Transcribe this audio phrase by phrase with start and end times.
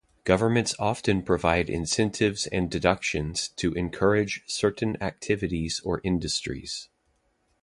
[0.23, 6.89] Governments often provide incentives and deductions to encourage certain activities or industries.